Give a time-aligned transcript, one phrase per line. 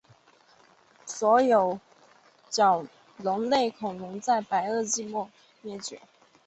[1.05, 1.79] 所有的
[2.49, 2.83] 角
[3.17, 5.31] 龙类恐龙在白垩纪末期
[5.61, 6.01] 灭绝。